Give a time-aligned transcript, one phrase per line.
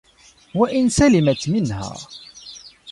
[0.55, 1.93] وَإِنْ سَلِمَتْ مِنْهَا